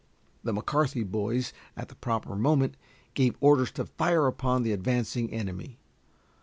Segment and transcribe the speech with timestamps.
[0.43, 2.75] The McCarthy boys, at the proper moment,
[3.13, 5.77] gave orders to fire upon the advancing enemy.